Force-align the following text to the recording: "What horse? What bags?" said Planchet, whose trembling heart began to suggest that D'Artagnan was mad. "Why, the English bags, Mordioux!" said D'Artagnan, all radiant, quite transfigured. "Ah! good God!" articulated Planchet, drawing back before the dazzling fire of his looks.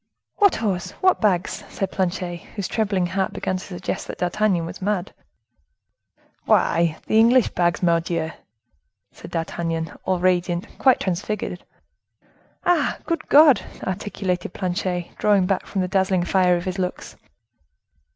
"What 0.37 0.55
horse? 0.55 0.89
What 1.01 1.21
bags?" 1.21 1.63
said 1.69 1.91
Planchet, 1.91 2.37
whose 2.55 2.67
trembling 2.67 3.05
heart 3.05 3.33
began 3.33 3.57
to 3.57 3.63
suggest 3.63 4.07
that 4.07 4.17
D'Artagnan 4.17 4.65
was 4.65 4.81
mad. 4.81 5.13
"Why, 6.45 6.97
the 7.05 7.19
English 7.19 7.49
bags, 7.49 7.83
Mordioux!" 7.83 8.31
said 9.11 9.29
D'Artagnan, 9.29 9.95
all 10.03 10.17
radiant, 10.17 10.65
quite 10.79 10.99
transfigured. 10.99 11.63
"Ah! 12.65 12.97
good 13.05 13.27
God!" 13.29 13.61
articulated 13.83 14.55
Planchet, 14.55 15.11
drawing 15.19 15.45
back 15.45 15.61
before 15.65 15.83
the 15.83 15.87
dazzling 15.87 16.23
fire 16.25 16.57
of 16.57 16.65
his 16.65 16.79
looks. 16.79 17.15